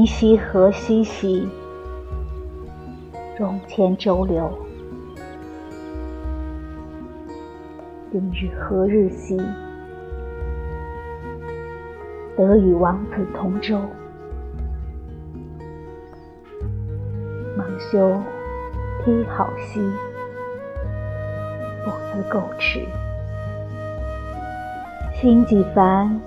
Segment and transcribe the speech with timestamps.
[0.00, 1.46] 今夕何夕兮，
[3.36, 4.50] 中千周流。
[8.10, 9.36] 今日何日兮，
[12.34, 13.78] 得与王子同舟。
[17.54, 18.18] 忙修
[19.04, 19.80] 披好兮，
[21.84, 22.86] 不思垢耻。
[25.12, 26.18] 心几烦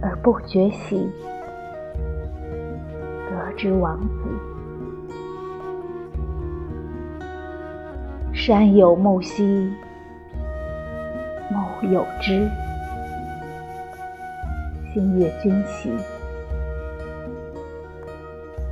[0.00, 1.10] 而不觉喜。
[3.58, 4.24] 之王子，
[8.32, 9.72] 山有木兮，
[11.50, 12.48] 木有枝。
[14.94, 15.90] 心悦君兮，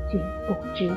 [0.08, 0.88] 君不知。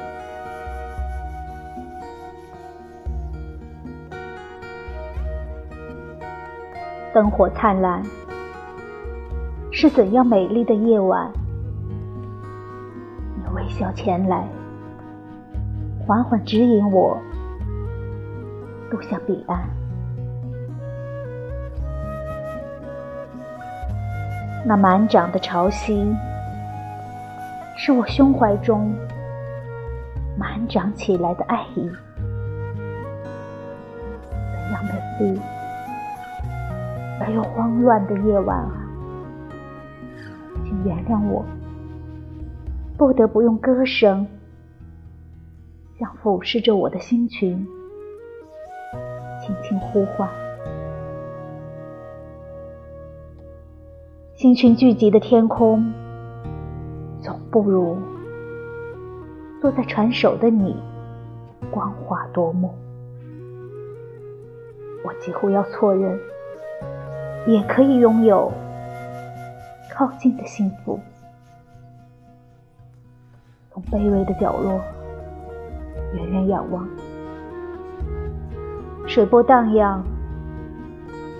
[7.11, 8.03] 灯火灿烂，
[9.71, 11.31] 是怎样美丽的夜晚？
[13.69, 14.43] 微笑前来，
[15.99, 17.15] 缓缓指引我，
[18.89, 19.59] 路向彼岸。
[24.65, 26.11] 那满掌的潮汐，
[27.77, 28.91] 是我胸怀中
[30.35, 31.87] 满长起来的爱意。
[34.51, 35.39] 怎样美丽
[37.21, 38.81] 而又慌乱的夜晚啊！
[40.63, 41.45] 请原谅我。
[42.99, 44.27] 不得不用歌声，
[45.97, 47.65] 向俯视着我的星群
[49.41, 50.29] 轻轻呼唤。
[54.35, 55.93] 星群聚集的天空，
[57.21, 57.97] 总不如
[59.61, 60.75] 坐在船首的你
[61.71, 62.75] 光华夺目。
[65.05, 66.19] 我几乎要错认，
[67.47, 68.51] 也可以拥有
[69.89, 70.99] 靠近的幸福。
[73.91, 74.81] 卑微的角落，
[76.13, 76.87] 远远仰望，
[79.07, 80.03] 水波荡漾，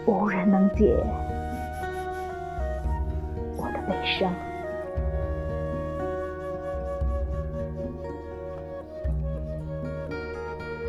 [0.06, 0.96] 无人能解
[3.58, 4.32] 我的悲伤。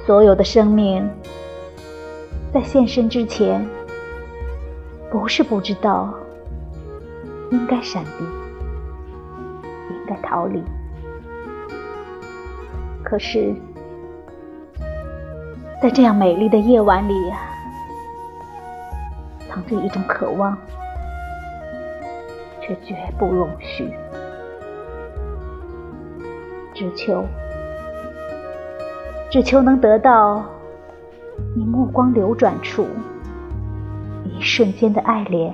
[0.06, 1.08] 所有的生命，
[2.52, 3.64] 在现身之前，
[5.10, 6.12] 不是不知道
[7.52, 8.24] 应该闪避，
[9.90, 10.62] 应该逃离。
[13.10, 13.52] 可是，
[15.82, 17.40] 在这样美丽的夜晚里呀，
[19.48, 20.56] 藏着一种渴望，
[22.60, 23.92] 却绝不容许。
[26.72, 27.24] 只求，
[29.28, 30.44] 只求能得到
[31.56, 32.86] 你目光流转处
[34.22, 35.52] 一瞬间的爱恋，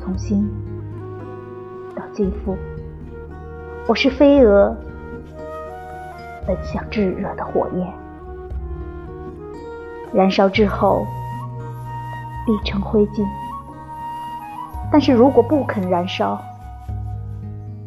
[0.00, 0.50] 从心
[1.94, 2.56] 到肌肤。
[3.86, 4.74] 我是飞蛾。
[6.46, 7.86] 奔向炙热的火焰，
[10.12, 11.06] 燃烧之后
[12.44, 13.24] 必成灰烬。
[14.90, 16.40] 但是如果不肯燃烧，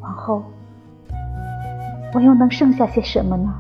[0.02, 0.44] 往后
[2.14, 3.54] 我又能剩下些什么呢？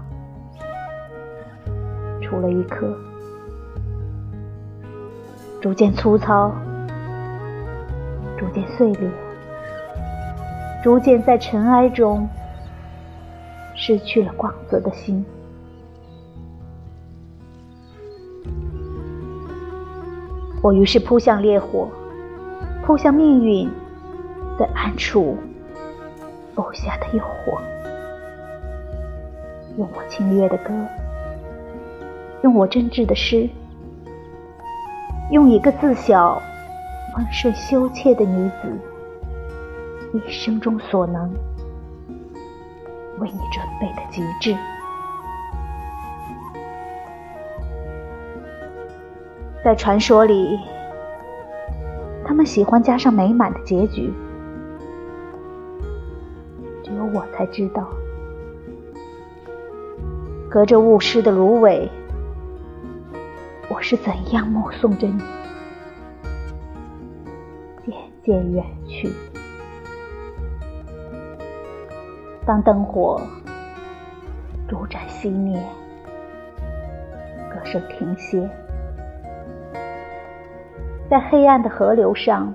[2.22, 2.98] 除了一颗
[5.62, 6.52] 逐渐粗糙、
[8.38, 9.10] 逐渐碎裂、
[10.84, 12.28] 逐渐在尘埃中。
[13.76, 15.24] 失去了光泽的心，
[20.64, 21.90] 我于是扑向烈火，
[22.86, 23.70] 扑向命运
[24.58, 25.38] 在暗处
[26.56, 27.60] 布下的诱惑，
[29.78, 30.74] 用我清越的歌，
[32.44, 33.48] 用我真挚的诗，
[35.32, 36.42] 用一个自小
[37.18, 38.80] 温顺羞怯的女子
[40.14, 41.30] 一生中所能。
[43.20, 44.56] 为你准备的极致，
[49.64, 50.60] 在传说里，
[52.26, 54.14] 他们喜欢加上美满的结局。
[56.84, 57.88] 只有我才知道，
[60.50, 61.90] 隔着雾湿的芦苇，
[63.70, 65.20] 我是怎样目送着你
[67.86, 69.10] 渐渐远去。
[72.46, 73.20] 当灯火
[74.68, 75.60] 逐盏熄灭，
[77.50, 78.48] 歌声停歇，
[81.10, 82.54] 在黑暗的河流上，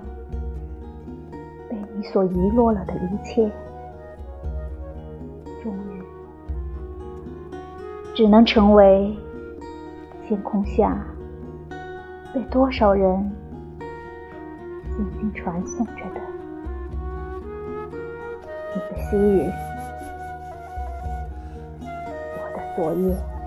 [1.69, 3.51] 被你所遗落了的一切，
[5.61, 6.03] 终于
[8.15, 9.13] 只能成为
[10.25, 11.05] 星空下
[12.33, 13.29] 被多少人
[14.95, 16.21] 静静传颂着的。
[18.73, 19.51] 你的昔日，
[22.75, 23.40] 作业。